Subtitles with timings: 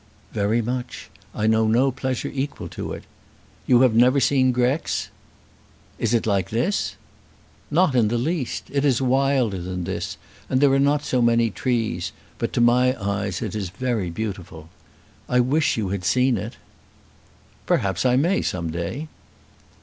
[0.33, 1.11] "Very much.
[1.35, 3.03] I know no pleasure equal to it.
[3.67, 5.09] You have never seen Grex?"
[5.99, 6.95] "Is it like this?"
[7.69, 8.63] "Not in the least.
[8.71, 10.17] It is wilder than this,
[10.49, 14.69] and there are not so many trees; but to my eyes it is very beautiful.
[15.29, 16.57] I wish you had seen it."
[17.67, 19.07] "Perhaps I may some day."